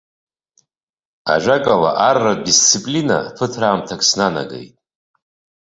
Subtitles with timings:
[1.33, 4.75] Ажәакала, арратә дисциплина ԥытраамҭак снанагеит.